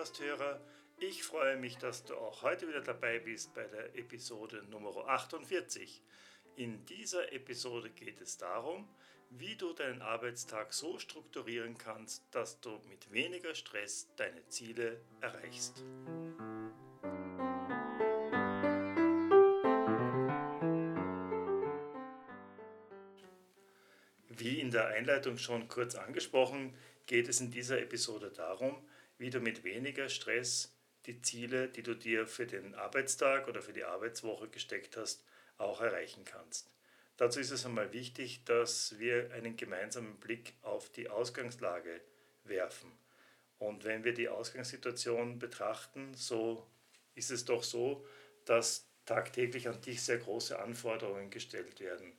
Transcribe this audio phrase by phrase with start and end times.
[0.00, 0.58] Podcast-Hörer.
[0.98, 6.02] Ich freue mich, dass du auch heute wieder dabei bist bei der Episode Nummer 48.
[6.56, 8.88] In dieser Episode geht es darum,
[9.28, 15.84] wie du deinen Arbeitstag so strukturieren kannst, dass du mit weniger Stress deine Ziele erreichst.
[24.30, 26.74] Wie in der Einleitung schon kurz angesprochen,
[27.04, 28.82] geht es in dieser Episode darum,
[29.20, 30.74] wie du mit weniger Stress
[31.04, 35.24] die Ziele, die du dir für den Arbeitstag oder für die Arbeitswoche gesteckt hast,
[35.58, 36.70] auch erreichen kannst.
[37.18, 42.00] Dazu ist es einmal wichtig, dass wir einen gemeinsamen Blick auf die Ausgangslage
[42.44, 42.90] werfen.
[43.58, 46.66] Und wenn wir die Ausgangssituation betrachten, so
[47.14, 48.06] ist es doch so,
[48.46, 52.14] dass tagtäglich an dich sehr große Anforderungen gestellt werden.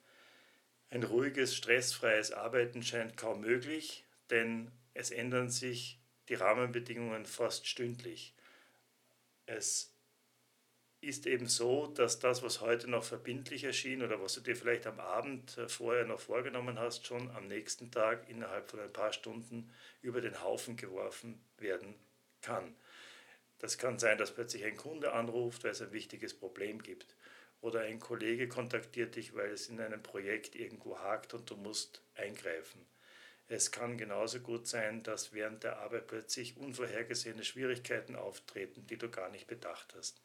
[0.91, 6.00] Ein ruhiges, stressfreies Arbeiten scheint kaum möglich, denn es ändern sich
[6.31, 8.33] die Rahmenbedingungen fast stündlich.
[9.45, 9.93] Es
[11.01, 14.87] ist eben so, dass das, was heute noch verbindlich erschien oder was du dir vielleicht
[14.87, 19.11] am Abend äh, vorher noch vorgenommen hast, schon am nächsten Tag innerhalb von ein paar
[19.11, 21.95] Stunden über den Haufen geworfen werden
[22.41, 22.75] kann.
[23.59, 27.17] Das kann sein, dass plötzlich ein Kunde anruft, weil es ein wichtiges Problem gibt.
[27.59, 32.01] Oder ein Kollege kontaktiert dich, weil es in einem Projekt irgendwo hakt und du musst
[32.15, 32.87] eingreifen.
[33.51, 39.09] Es kann genauso gut sein, dass während der Arbeit plötzlich unvorhergesehene Schwierigkeiten auftreten, die du
[39.09, 40.21] gar nicht bedacht hast.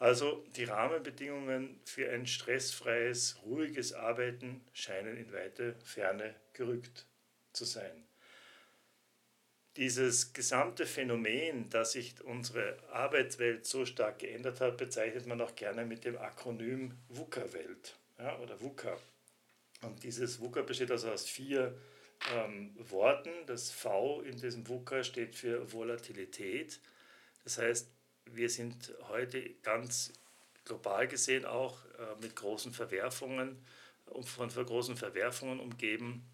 [0.00, 7.06] Also die Rahmenbedingungen für ein stressfreies, ruhiges Arbeiten scheinen in weite Ferne gerückt
[7.52, 8.08] zu sein.
[9.76, 15.84] Dieses gesamte Phänomen, dass sich unsere Arbeitswelt so stark geändert hat, bezeichnet man auch gerne
[15.84, 18.98] mit dem Akronym VUCA-Welt ja, oder VUCA.
[19.82, 21.78] Und dieses VUCA besteht also aus vier
[22.32, 23.30] ähm, Worten.
[23.46, 26.80] Das V in diesem VUCA steht für Volatilität.
[27.44, 27.88] Das heißt,
[28.26, 30.12] wir sind heute ganz
[30.64, 33.62] global gesehen auch äh, mit großen Verwerfungen,
[34.24, 36.24] von großen Verwerfungen umgeben.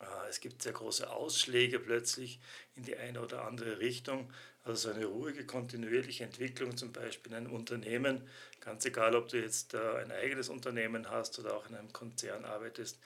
[0.00, 2.40] Äh, es gibt sehr große Ausschläge plötzlich
[2.76, 4.30] in die eine oder andere Richtung.
[4.64, 8.26] Also so eine ruhige, kontinuierliche Entwicklung zum Beispiel in einem Unternehmen,
[8.60, 12.44] ganz egal, ob du jetzt äh, ein eigenes Unternehmen hast oder auch in einem Konzern
[12.44, 12.98] arbeitest,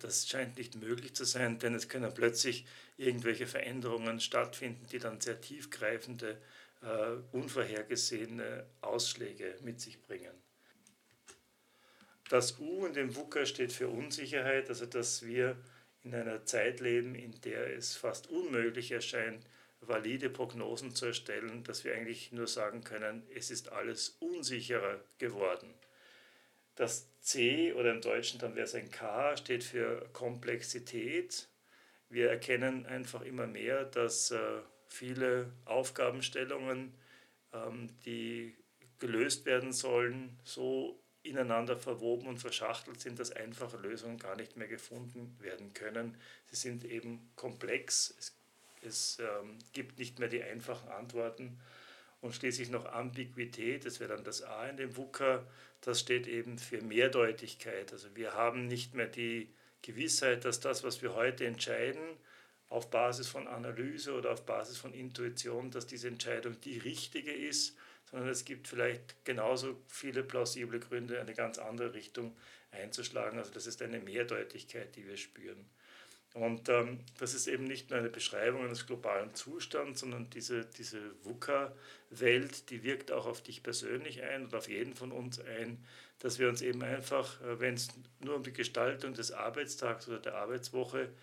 [0.00, 2.66] das scheint nicht möglich zu sein, denn es können plötzlich
[2.96, 6.40] irgendwelche Veränderungen stattfinden, die dann sehr tiefgreifende,
[7.32, 10.34] unvorhergesehene Ausschläge mit sich bringen.
[12.28, 15.56] Das U in dem WUKA steht für Unsicherheit, also dass wir
[16.04, 19.44] in einer Zeit leben, in der es fast unmöglich erscheint,
[19.80, 25.72] valide Prognosen zu erstellen, dass wir eigentlich nur sagen können, es ist alles unsicherer geworden.
[26.78, 31.48] Das C oder im Deutschen dann wäre es ein K, steht für Komplexität.
[32.08, 36.94] Wir erkennen einfach immer mehr, dass äh, viele Aufgabenstellungen,
[37.52, 38.54] ähm, die
[39.00, 44.68] gelöst werden sollen, so ineinander verwoben und verschachtelt sind, dass einfache Lösungen gar nicht mehr
[44.68, 46.16] gefunden werden können.
[46.44, 48.36] Sie sind eben komplex, es,
[48.82, 51.58] es ähm, gibt nicht mehr die einfachen Antworten
[52.20, 55.46] und schließlich noch Ambiguität, das wäre dann das A in dem WUKA,
[55.80, 57.92] das steht eben für Mehrdeutigkeit.
[57.92, 59.48] Also wir haben nicht mehr die
[59.82, 62.16] Gewissheit, dass das, was wir heute entscheiden,
[62.68, 67.76] auf Basis von Analyse oder auf Basis von Intuition, dass diese Entscheidung die richtige ist,
[68.10, 72.36] sondern es gibt vielleicht genauso viele plausible Gründe, eine ganz andere Richtung
[72.70, 73.38] einzuschlagen.
[73.38, 75.64] Also das ist eine Mehrdeutigkeit, die wir spüren.
[76.34, 81.00] Und ähm, das ist eben nicht nur eine Beschreibung eines globalen Zustands, sondern diese, diese
[81.24, 85.84] VUCA-Welt, die wirkt auch auf dich persönlich ein und auf jeden von uns ein,
[86.18, 87.88] dass wir uns eben einfach, äh, wenn es
[88.20, 91.14] nur um die Gestaltung des Arbeitstags oder der Arbeitswoche geht,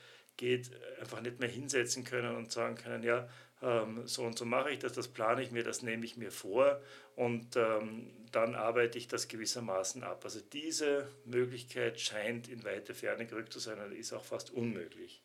[1.00, 3.28] einfach nicht mehr hinsetzen können und sagen können, ja,
[3.62, 6.32] ähm, so und so mache ich das, das plane ich mir, das nehme ich mir
[6.32, 6.82] vor
[7.16, 10.22] und ähm, dann arbeite ich das gewissermaßen ab.
[10.26, 15.22] Also diese Möglichkeit scheint in weite Ferne gerückt zu sein und ist auch fast unmöglich.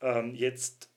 [0.00, 0.88] Ähm, jetzt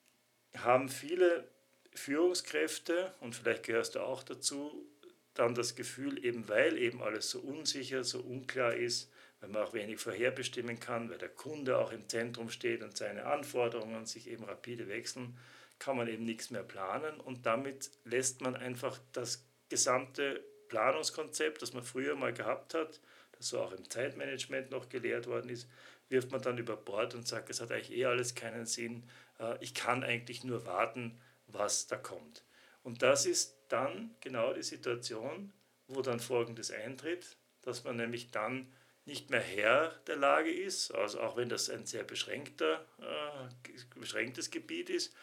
[0.56, 1.48] haben viele
[1.94, 4.86] Führungskräfte, und vielleicht gehörst du auch dazu,
[5.34, 9.10] dann das Gefühl, eben weil eben alles so unsicher, so unklar ist,
[9.42, 13.26] weil man auch wenig vorherbestimmen kann, weil der Kunde auch im Zentrum steht und seine
[13.26, 15.36] Anforderungen sich eben rapide wechseln,
[15.80, 21.72] kann man eben nichts mehr planen und damit lässt man einfach das gesamte Planungskonzept, das
[21.72, 23.00] man früher mal gehabt hat,
[23.32, 25.68] das so auch im Zeitmanagement noch gelehrt worden ist,
[26.08, 29.02] wirft man dann über Bord und sagt, es hat eigentlich eh alles keinen Sinn,
[29.40, 32.44] äh, ich kann eigentlich nur warten, was da kommt.
[32.84, 35.52] Und das ist dann genau die Situation,
[35.88, 38.72] wo dann Folgendes eintritt, dass man nämlich dann
[39.04, 44.50] nicht mehr Herr der Lage ist, also auch wenn das ein sehr beschränkter, äh, beschränktes
[44.50, 45.14] Gebiet ist,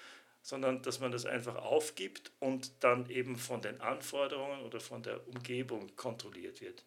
[0.42, 5.28] sondern dass man das einfach aufgibt und dann eben von den Anforderungen oder von der
[5.28, 6.84] Umgebung kontrolliert wird.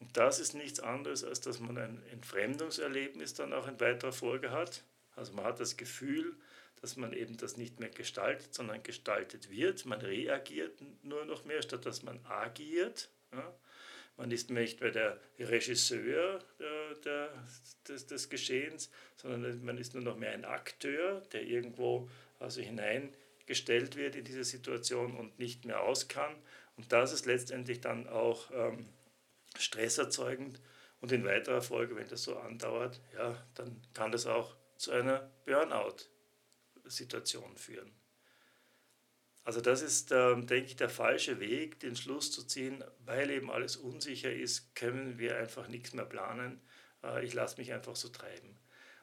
[0.00, 4.50] Und das ist nichts anderes, als dass man ein Entfremdungserlebnis dann auch in weiterer Folge
[4.50, 4.84] hat.
[5.16, 6.36] Also man hat das Gefühl,
[6.80, 9.86] dass man eben das nicht mehr gestaltet, sondern gestaltet wird.
[9.86, 13.08] Man reagiert nur noch mehr, statt dass man agiert.
[13.32, 13.54] Ja.
[14.16, 17.30] Man ist nicht mehr der Regisseur der, der,
[17.88, 22.08] des, des Geschehens, sondern man ist nur noch mehr ein Akteur, der irgendwo
[22.38, 26.36] also hineingestellt wird in diese Situation und nicht mehr aus kann.
[26.76, 28.86] Und das ist letztendlich dann auch ähm,
[29.58, 30.60] stresserzeugend.
[31.00, 35.28] Und in weiterer Folge, wenn das so andauert, ja, dann kann das auch zu einer
[35.44, 37.92] Burnout-Situation führen.
[39.44, 43.50] Also das ist, ähm, denke ich, der falsche Weg, den Schluss zu ziehen, weil eben
[43.50, 46.62] alles unsicher ist, können wir einfach nichts mehr planen.
[47.02, 48.58] Äh, ich lasse mich einfach so treiben.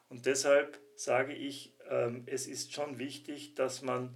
[0.10, 4.16] Und deshalb sage ich, ähm, es ist schon wichtig, dass man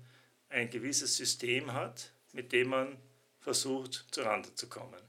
[0.50, 2.98] ein gewisses System hat, mit dem man
[3.40, 5.02] versucht, zurande zu kommen.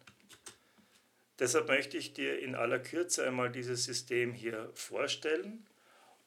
[1.39, 5.67] Deshalb möchte ich dir in aller Kürze einmal dieses System hier vorstellen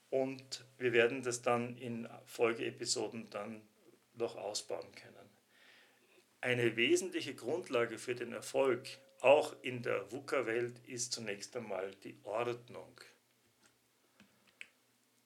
[0.09, 3.61] und wir werden das dann in Folgeepisoden dann
[4.19, 5.29] noch ausbauen können.
[6.41, 8.87] Eine wesentliche Grundlage für den Erfolg,
[9.21, 13.01] auch in der VUCA-Welt, ist zunächst einmal die Ordnung.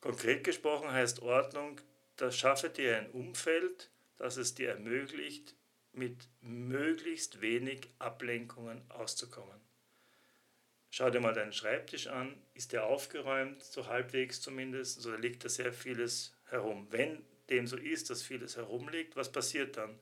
[0.00, 1.80] Konkret gesprochen heißt Ordnung,
[2.16, 5.54] das schaffe dir ein Umfeld, das es dir ermöglicht,
[5.92, 9.60] mit möglichst wenig Ablenkungen auszukommen.
[10.90, 15.48] Schau dir mal deinen Schreibtisch an, ist der aufgeräumt, so halbwegs zumindest, oder liegt da
[15.48, 16.86] sehr vieles herum.
[16.90, 19.98] Wenn dem so ist, dass vieles herumliegt, was passiert dann?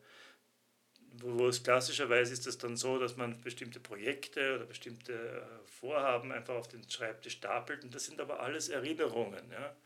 [1.14, 6.32] Wo es klassischerweise ist es dann so, dass man bestimmte Projekte oder bestimmte äh, Vorhaben
[6.32, 9.50] einfach auf den Schreibtisch stapelt und das sind aber alles Erinnerungen.
[9.50, 9.76] Ja?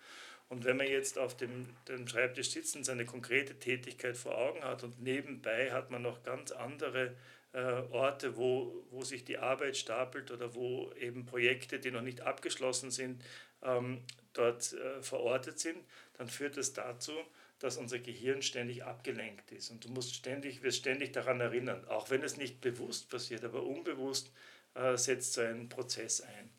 [0.49, 4.63] Und wenn man jetzt auf dem, dem Schreibtisch sitzt und seine konkrete Tätigkeit vor Augen
[4.63, 7.17] hat und nebenbei hat man noch ganz andere
[7.53, 12.21] äh, Orte, wo, wo sich die Arbeit stapelt oder wo eben Projekte, die noch nicht
[12.21, 13.25] abgeschlossen sind,
[13.63, 14.03] ähm,
[14.35, 15.79] dort äh, verortet sind,
[16.19, 17.13] dann führt das dazu,
[17.59, 19.71] dass unser Gehirn ständig abgelenkt ist.
[19.71, 23.63] Und du musst ständig, wirst ständig daran erinnern, auch wenn es nicht bewusst passiert, aber
[23.63, 24.31] unbewusst
[24.75, 26.51] äh, setzt so ein Prozess ein.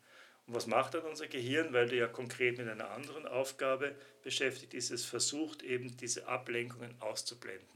[0.46, 4.74] Und was macht dann unser Gehirn, weil du ja konkret mit einer anderen Aufgabe beschäftigt
[4.74, 7.66] ist, es versucht eben diese Ablenkungen auszublenden.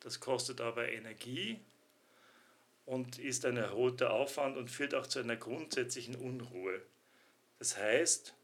[0.00, 1.58] Das kostet aber Energie
[2.84, 6.80] und ist ein erhöhter Aufwand und führt auch zu einer grundsätzlichen Unruhe.
[7.58, 8.34] Das heißt,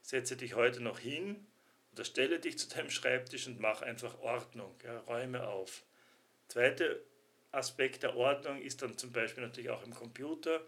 [0.00, 1.46] setze dich heute noch hin
[1.92, 5.82] oder stelle dich zu deinem Schreibtisch und mach einfach Ordnung, ja, räume auf.
[6.48, 6.96] Zweiter
[7.50, 10.60] Aspekt der Ordnung ist dann zum Beispiel natürlich auch im Computer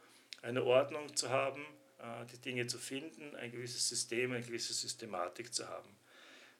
[0.42, 1.64] eine Ordnung zu haben,
[1.98, 5.88] äh, die Dinge zu finden, ein gewisses System, eine gewisse Systematik zu haben.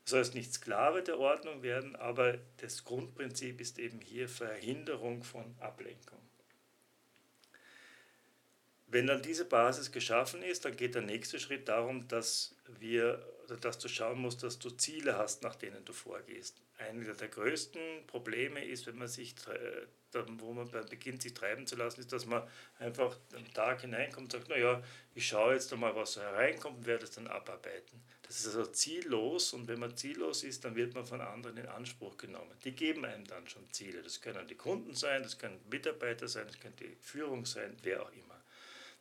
[0.05, 5.55] Du sollst nicht Sklave der Ordnung werden, aber das Grundprinzip ist eben hier Verhinderung von
[5.61, 6.19] Ablenkung.
[8.87, 13.57] Wenn dann diese Basis geschaffen ist, dann geht der nächste Schritt darum, dass wir oder
[13.57, 16.61] dass du schauen musst, dass du Ziele hast, nach denen du vorgehst.
[16.79, 19.35] Einer der größten Probleme ist, wenn man sich,
[20.39, 22.43] wo man beginnt, sich treiben zu lassen, ist, dass man
[22.79, 24.83] einfach am Tag hineinkommt und sagt, naja,
[25.15, 28.03] ich schaue jetzt einmal, was so hereinkommt und werde es dann abarbeiten.
[28.23, 31.67] Das ist also ziellos und wenn man ziellos ist, dann wird man von anderen in
[31.67, 32.57] Anspruch genommen.
[32.65, 34.03] Die geben einem dann schon Ziele.
[34.03, 38.03] Das können die Kunden sein, das können Mitarbeiter sein, das kann die Führung sein, wer
[38.03, 38.43] auch immer.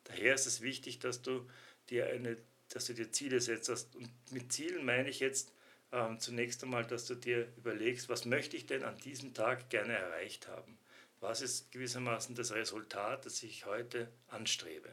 [0.04, 1.50] Daher ist es wichtig, dass du
[1.90, 2.38] dir eine
[2.74, 3.70] dass du dir Ziele setzt.
[3.70, 5.54] Und mit Zielen meine ich jetzt
[5.92, 9.94] ähm, zunächst einmal, dass du dir überlegst, was möchte ich denn an diesem Tag gerne
[9.94, 10.80] erreicht haben?
[11.20, 14.90] Was ist gewissermaßen das Resultat, das ich heute anstrebe?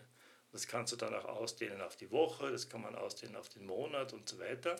[0.52, 3.64] Das kannst du dann auch ausdehnen auf die Woche, das kann man ausdehnen auf den
[3.64, 4.76] Monat und so weiter.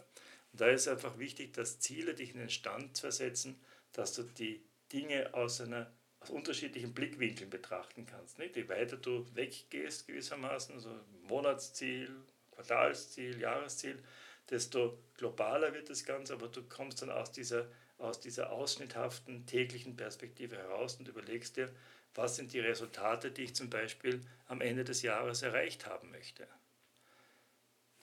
[0.52, 3.58] Und da ist einfach wichtig, dass Ziele dich in den Stand versetzen,
[3.92, 8.38] dass du die Dinge aus, einer, aus unterschiedlichen Blickwinkeln betrachten kannst.
[8.38, 8.56] Nicht?
[8.56, 10.90] Je weiter du weggehst gewissermaßen, also
[11.22, 12.10] Monatsziel,
[12.60, 14.02] Quartalsziel, Jahresziel,
[14.50, 17.66] desto globaler wird das Ganze, aber du kommst dann aus dieser,
[17.98, 21.70] aus dieser ausschnitthaften täglichen Perspektive heraus und überlegst dir,
[22.14, 26.46] was sind die Resultate, die ich zum Beispiel am Ende des Jahres erreicht haben möchte.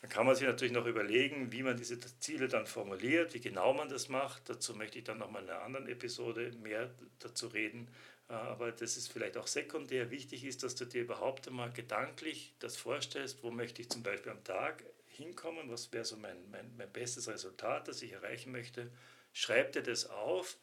[0.02, 3.74] Dann kann man sich natürlich noch überlegen, wie man diese Ziele dann formuliert, wie genau
[3.74, 4.48] man das macht.
[4.48, 7.90] Dazu möchte ich dann nochmal in einer anderen Episode mehr dazu reden.
[8.28, 10.12] Aber das ist vielleicht auch sekundär.
[10.12, 14.34] Wichtig ist, dass du dir überhaupt einmal gedanklich das vorstellst, wo möchte ich zum Beispiel
[14.34, 18.92] am Tag hinkommen, was wäre so mein, mein, mein bestes Resultat, das ich erreichen möchte.
[19.32, 20.58] Schreib dir das auf,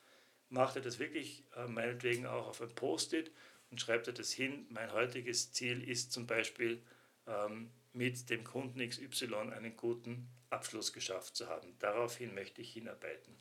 [0.50, 3.32] mach dir das wirklich äh, meinetwegen auch auf ein Post-it
[3.70, 4.66] und schreib dir das hin.
[4.68, 6.82] Mein heutiges Ziel ist zum Beispiel
[7.26, 11.74] ähm, mit dem Kunden XY einen guten Abschluss geschafft zu haben.
[11.78, 13.34] Daraufhin möchte ich hinarbeiten.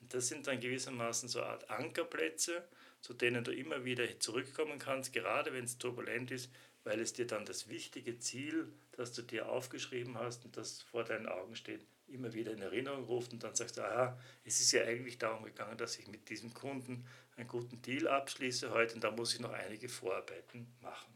[0.00, 2.64] Und das sind dann gewissermaßen so eine Art Ankerplätze,
[3.00, 6.50] zu denen du immer wieder zurückkommen kannst, gerade wenn es turbulent ist,
[6.84, 11.04] weil es dir dann das wichtige Ziel, das du dir aufgeschrieben hast und das vor
[11.04, 14.72] deinen Augen steht, immer wieder in Erinnerung ruft und dann sagst du, aha, es ist
[14.72, 19.04] ja eigentlich darum gegangen, dass ich mit diesem Kunden einen guten Deal abschließe heute und
[19.04, 21.14] da muss ich noch einige Vorarbeiten machen.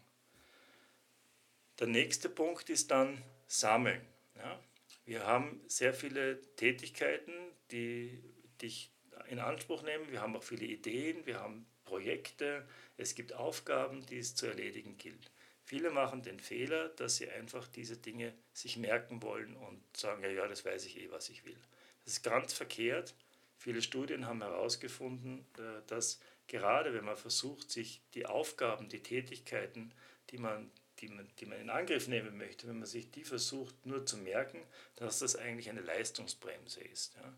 [1.79, 4.01] Der nächste Punkt ist dann Sammeln.
[4.37, 4.61] Ja?
[5.05, 7.33] Wir haben sehr viele Tätigkeiten,
[7.71, 8.23] die
[8.63, 8.94] dich
[9.29, 10.11] in Anspruch nehmen.
[10.11, 12.67] Wir haben auch viele Ideen, wir haben Projekte,
[12.97, 15.31] es gibt Aufgaben, die es zu erledigen gilt.
[15.65, 20.29] Viele machen den Fehler, dass sie einfach diese Dinge sich merken wollen und sagen, ja,
[20.29, 21.57] ja, das weiß ich eh, was ich will.
[22.05, 23.15] Das ist ganz verkehrt.
[23.57, 29.93] Viele Studien haben herausgefunden, äh, dass gerade wenn man versucht, sich die Aufgaben, die Tätigkeiten,
[30.31, 33.87] die man, die man, die man in Angriff nehmen möchte, wenn man sich die versucht
[33.87, 34.61] nur zu merken,
[34.97, 37.15] dass das eigentlich eine Leistungsbremse ist.
[37.15, 37.35] Ja?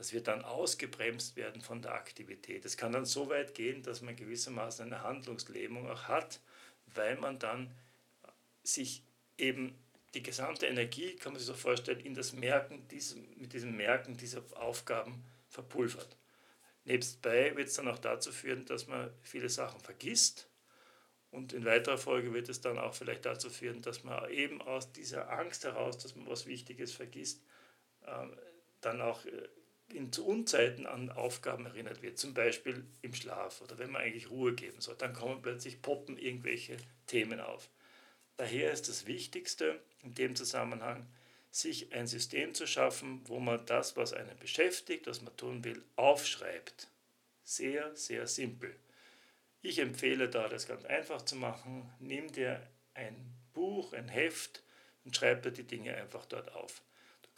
[0.00, 2.64] Dass wir dann ausgebremst werden von der Aktivität.
[2.64, 6.40] Es kann dann so weit gehen, dass man gewissermaßen eine Handlungslähmung auch hat,
[6.86, 7.70] weil man dann
[8.62, 9.02] sich
[9.36, 9.78] eben
[10.14, 12.86] die gesamte Energie, kann man sich so vorstellen, in das Merken,
[13.36, 16.16] mit diesem Merken dieser Aufgaben verpulvert.
[16.86, 20.48] Nebstbei wird es dann auch dazu führen, dass man viele Sachen vergisst
[21.30, 24.92] und in weiterer Folge wird es dann auch vielleicht dazu führen, dass man eben aus
[24.92, 27.42] dieser Angst heraus, dass man was Wichtiges vergisst,
[28.06, 28.34] ähm,
[28.80, 29.48] dann auch äh,
[29.92, 34.54] in Unzeiten an Aufgaben erinnert wird, zum Beispiel im Schlaf oder wenn man eigentlich Ruhe
[34.54, 37.68] geben soll, dann kommen plötzlich poppen irgendwelche Themen auf.
[38.36, 41.06] Daher ist das Wichtigste in dem Zusammenhang,
[41.50, 45.82] sich ein System zu schaffen, wo man das, was einen beschäftigt, was man tun will,
[45.96, 46.88] aufschreibt.
[47.42, 48.74] Sehr, sehr simpel.
[49.60, 51.92] Ich empfehle da, das ganz einfach zu machen.
[51.98, 54.62] Nimm dir ein Buch, ein Heft
[55.04, 56.82] und schreib dir die Dinge einfach dort auf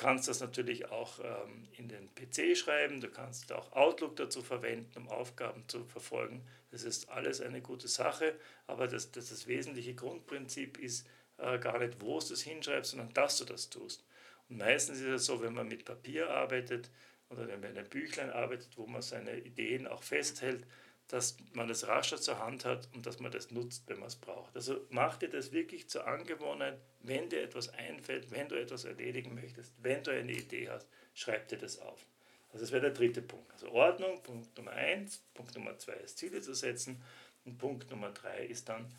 [0.03, 4.91] kannst das natürlich auch ähm, in den PC schreiben, du kannst auch Outlook dazu verwenden,
[4.97, 6.45] um Aufgaben zu verfolgen.
[6.73, 8.35] Das ist alles eine gute Sache,
[8.67, 11.07] aber das, das, das wesentliche Grundprinzip ist
[11.39, 14.05] äh, gar nicht, wo du es hinschreibst, sondern dass du das tust.
[14.49, 16.91] Und meistens ist es so, wenn man mit Papier arbeitet
[17.31, 20.67] oder wenn man in einem Büchlein arbeitet, wo man seine Ideen auch festhält,
[21.09, 24.17] dass man das rascher zur Hand hat und dass man das nutzt, wenn man es
[24.17, 24.57] braucht.
[24.57, 29.35] Also mach dir das wirklich zur Angewohnheit, wenn dir etwas einfällt, wenn du etwas erledigen
[29.35, 32.07] möchtest, wenn du eine Idee hast, schreib dir das auf.
[32.53, 33.51] Also das wäre der dritte Punkt.
[33.53, 35.23] Also Ordnung, Punkt Nummer eins.
[35.35, 37.03] Punkt Nummer zwei ist Ziele zu setzen
[37.45, 38.93] und Punkt Nummer drei ist dann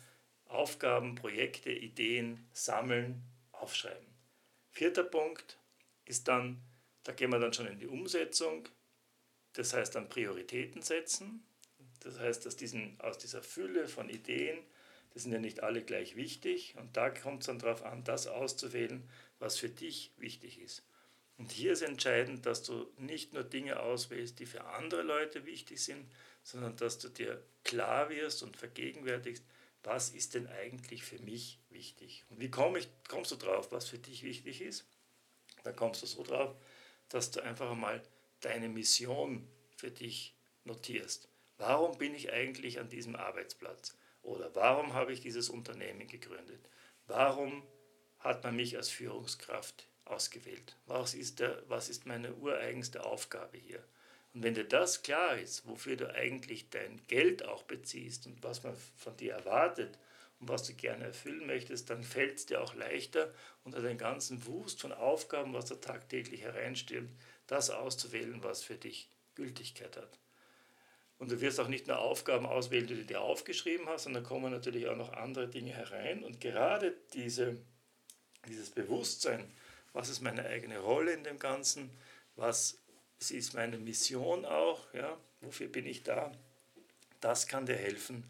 [0.46, 4.06] Aufgaben, Projekte, Ideen sammeln, aufschreiben.
[4.70, 5.58] Vierter Punkt
[6.04, 6.60] ist dann,
[7.04, 8.68] da gehen wir dann schon in die Umsetzung,
[9.54, 11.44] das heißt dann Prioritäten setzen.
[12.04, 14.58] Das heißt, dass diesen, aus dieser Fülle von Ideen,
[15.12, 18.26] das sind ja nicht alle gleich wichtig, und da kommt es dann darauf an, das
[18.26, 19.08] auszuwählen,
[19.38, 20.84] was für dich wichtig ist.
[21.36, 25.82] Und hier ist entscheidend, dass du nicht nur Dinge auswählst, die für andere Leute wichtig
[25.82, 26.06] sind,
[26.42, 29.44] sondern dass du dir klar wirst und vergegenwärtigst,
[29.82, 32.24] was ist denn eigentlich für mich wichtig.
[32.30, 34.86] Und wie komm ich, kommst du drauf, was für dich wichtig ist?
[35.62, 36.54] Da kommst du so drauf,
[37.08, 38.02] dass du einfach einmal
[38.40, 40.34] deine Mission für dich
[40.64, 41.28] notierst.
[41.58, 43.96] Warum bin ich eigentlich an diesem Arbeitsplatz?
[44.22, 46.68] Oder warum habe ich dieses Unternehmen gegründet?
[47.06, 47.62] Warum
[48.18, 50.76] hat man mich als Führungskraft ausgewählt?
[50.86, 53.84] Was ist, der, was ist meine ureigenste Aufgabe hier?
[54.32, 58.64] Und wenn dir das klar ist, wofür du eigentlich dein Geld auch beziehst und was
[58.64, 59.96] man von dir erwartet
[60.40, 63.32] und was du gerne erfüllen möchtest, dann fällt es dir auch leichter,
[63.62, 67.10] unter den ganzen Wust von Aufgaben, was da tagtäglich hereinstirbt,
[67.46, 70.18] das auszuwählen, was für dich Gültigkeit hat.
[71.18, 74.50] Und du wirst auch nicht nur Aufgaben auswählen, die du dir aufgeschrieben hast, sondern kommen
[74.50, 76.24] natürlich auch noch andere Dinge herein.
[76.24, 77.56] Und gerade diese,
[78.48, 79.50] dieses Bewusstsein,
[79.92, 81.90] was ist meine eigene Rolle in dem Ganzen,
[82.36, 82.78] was
[83.30, 86.32] ist meine Mission auch, ja, wofür bin ich da,
[87.20, 88.24] das kann dir helfen,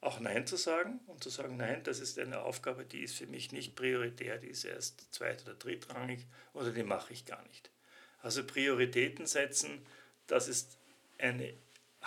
[0.00, 3.26] auch Nein zu sagen und zu sagen, nein, das ist eine Aufgabe, die ist für
[3.26, 7.70] mich nicht prioritär, die ist erst zweit- oder drittrangig oder die mache ich gar nicht.
[8.20, 9.84] Also Prioritäten setzen,
[10.26, 10.78] das ist
[11.18, 11.54] eine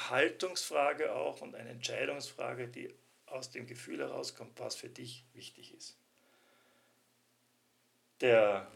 [0.09, 2.93] Haltungsfrage auch und eine Entscheidungsfrage, die
[3.25, 5.97] aus dem Gefühl herauskommt, was für dich wichtig ist.
[8.21, 8.69] Der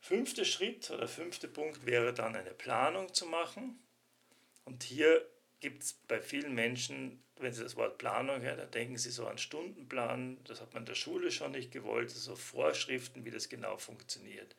[0.00, 3.78] fünfte Schritt oder fünfte Punkt wäre dann eine Planung zu machen.
[4.64, 5.26] Und hier
[5.60, 9.26] gibt es bei vielen Menschen, wenn sie das Wort Planung hören, dann denken sie so
[9.26, 13.48] an Stundenplan, das hat man in der Schule schon nicht gewollt, so Vorschriften, wie das
[13.48, 14.56] genau funktioniert.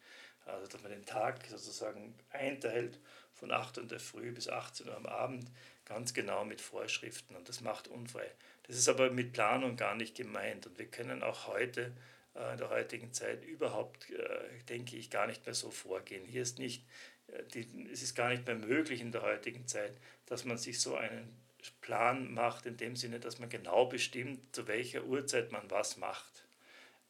[0.47, 2.99] Also dass man den Tag sozusagen einteilt
[3.33, 5.49] von 8 Uhr in der Früh bis 18 Uhr am Abend
[5.85, 8.29] ganz genau mit Vorschriften und das macht unfrei.
[8.63, 11.93] Das ist aber mit Planung gar nicht gemeint und wir können auch heute
[12.35, 16.25] äh, in der heutigen Zeit überhaupt, äh, denke ich, gar nicht mehr so vorgehen.
[16.25, 16.83] Hier ist nicht
[17.27, 19.93] äh, die, es ist gar nicht mehr möglich in der heutigen Zeit,
[20.25, 21.41] dass man sich so einen
[21.81, 26.45] Plan macht, in dem Sinne, dass man genau bestimmt, zu welcher Uhrzeit man was macht.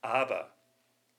[0.01, 0.53] Aber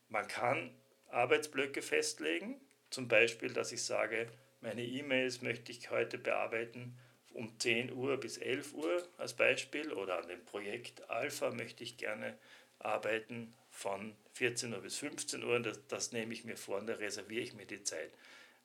[0.08, 0.70] man kann
[1.10, 2.60] Arbeitsblöcke festlegen,
[2.90, 4.28] zum Beispiel, dass ich sage,
[4.60, 6.98] meine E-Mails möchte ich heute bearbeiten
[7.32, 11.96] um 10 Uhr bis 11 Uhr als Beispiel oder an dem Projekt Alpha möchte ich
[11.96, 12.36] gerne
[12.80, 15.60] arbeiten von 14 Uhr bis 15 Uhr.
[15.60, 18.12] Das, das nehme ich mir vor und da reserviere ich mir die Zeit.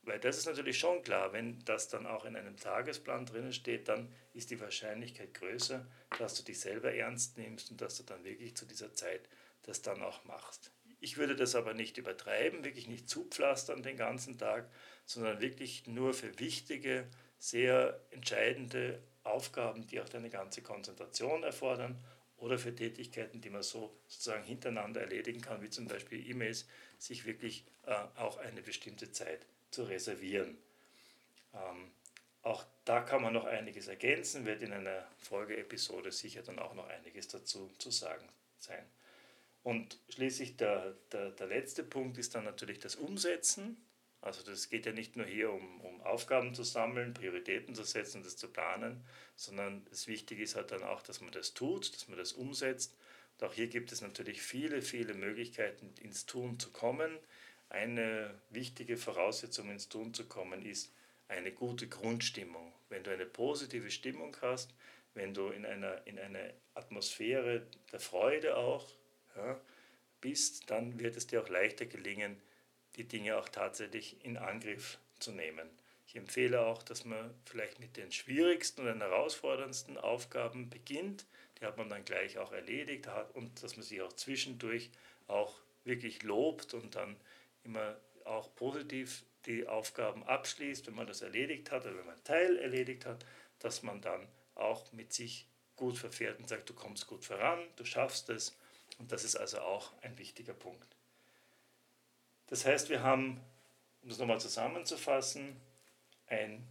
[0.02, 3.88] Weil das ist natürlich schon klar, wenn das dann auch in einem Tagesplan drinnen steht,
[3.88, 5.86] dann ist die Wahrscheinlichkeit größer,
[6.18, 9.30] dass du dich selber ernst nimmst und dass du dann wirklich zu dieser Zeit
[9.64, 10.72] das dann auch machst.
[11.04, 14.72] Ich würde das aber nicht übertreiben, wirklich nicht zupflastern den ganzen Tag,
[15.06, 22.02] sondern wirklich nur für wichtige, sehr entscheidende Aufgaben, die auch deine ganze Konzentration erfordern
[22.38, 26.66] oder für Tätigkeiten, die man so sozusagen hintereinander erledigen kann, wie zum Beispiel E-Mails,
[27.00, 30.58] sich wirklich äh, auch eine bestimmte Zeit zu reservieren.
[31.54, 31.92] Ähm,
[32.44, 36.88] auch da kann man noch einiges ergänzen, wird in einer Folgeepisode sicher dann auch noch
[36.88, 38.86] einiges dazu zu sagen sein.
[39.64, 43.78] Und schließlich der, der, der letzte Punkt ist dann natürlich das Umsetzen.
[44.20, 48.24] Also das geht ja nicht nur hier um, um Aufgaben zu sammeln, Prioritäten zu setzen,
[48.24, 49.04] das zu planen,
[49.36, 52.96] sondern das Wichtige ist halt dann auch, dass man das tut, dass man das umsetzt.
[53.38, 57.18] Und auch hier gibt es natürlich viele, viele Möglichkeiten, ins Tun zu kommen.
[57.70, 60.94] Eine wichtige Voraussetzung, ins Tun zu kommen, ist
[61.28, 62.74] eine gute Grundstimmung.
[62.90, 64.74] Wenn du eine positive Stimmung hast,
[65.16, 68.88] wenn du in einer, in einer Atmosphäre der Freude auch
[69.36, 69.60] ja,
[70.22, 72.42] bist, dann wird es dir auch leichter gelingen,
[72.96, 75.68] die Dinge auch tatsächlich in Angriff zu nehmen.
[76.08, 81.26] Ich empfehle auch, dass man vielleicht mit den schwierigsten und den herausforderndsten Aufgaben beginnt.
[81.60, 84.92] Die hat man dann gleich auch erledigt und dass man sich auch zwischendurch
[85.28, 87.16] auch wirklich lobt und dann
[87.64, 92.24] immer auch positiv die Aufgaben abschließt, wenn man das erledigt hat oder wenn man einen
[92.24, 93.26] Teil erledigt hat,
[93.60, 97.86] dass man dann auch mit sich gut verfährt und sagt, du kommst gut voran, du
[97.86, 98.56] schaffst es.
[99.00, 100.96] Und das ist also auch ein wichtiger Punkt.
[102.48, 103.42] Das heißt, wir haben,
[104.02, 105.60] um das nochmal zusammenzufassen,
[106.28, 106.68] ein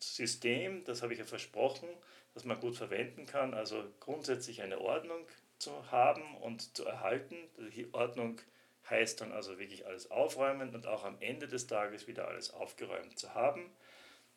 [0.00, 1.88] System, das habe ich ja versprochen,
[2.34, 5.26] das man gut verwenden kann, also grundsätzlich eine Ordnung
[5.58, 7.36] zu haben und zu erhalten.
[7.74, 8.40] Die Ordnung
[8.90, 13.18] heißt dann also wirklich alles aufräumen und auch am Ende des Tages wieder alles aufgeräumt
[13.18, 13.70] zu haben.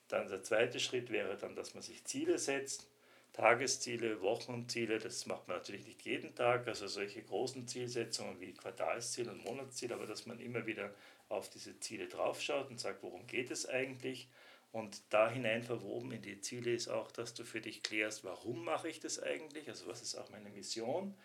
[0.07, 2.87] Dann der zweite Schritt wäre dann, dass man sich Ziele setzt,
[3.33, 9.29] Tagesziele, Wochenziele, das macht man natürlich nicht jeden Tag, also solche großen Zielsetzungen wie Quartalsziel
[9.29, 10.93] und Monatsziel, aber dass man immer wieder
[11.29, 14.27] auf diese Ziele draufschaut und sagt, worum geht es eigentlich?
[14.71, 18.63] Und da hinein verwoben in die Ziele ist auch, dass du für dich klärst, warum
[18.63, 19.67] mache ich das eigentlich?
[19.67, 21.15] Also was ist auch meine Mission?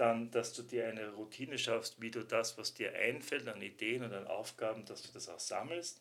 [0.00, 4.02] dann, dass du dir eine Routine schaffst, wie du das, was dir einfällt an Ideen
[4.02, 6.00] und an Aufgaben, dass du das auch sammelst.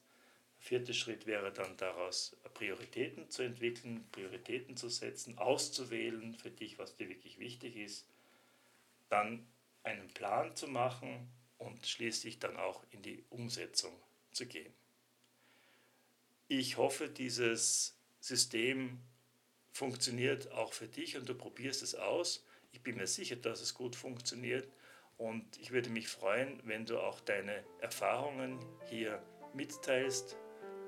[0.60, 6.78] Der vierte Schritt wäre dann daraus Prioritäten zu entwickeln, Prioritäten zu setzen, auszuwählen für dich,
[6.78, 8.06] was dir wirklich wichtig ist.
[9.10, 9.48] Dann
[9.84, 13.94] einen Plan zu machen und schließlich dann auch in die Umsetzung
[14.32, 14.74] zu gehen.
[16.48, 19.00] Ich hoffe, dieses System
[19.72, 22.46] funktioniert auch für dich und du probierst es aus.
[22.72, 24.68] Ich bin mir sicher, dass es gut funktioniert
[25.18, 30.38] und ich würde mich freuen, wenn du auch deine Erfahrungen hier mitteilst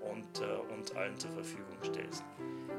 [0.10, 2.24] und äh, uns allen zur Verfügung stellst.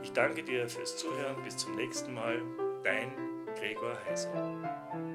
[0.03, 1.43] Ich danke dir fürs Zuhören.
[1.45, 2.41] Bis zum nächsten Mal.
[2.83, 3.13] Dein
[3.59, 5.12] Gregor Heiser.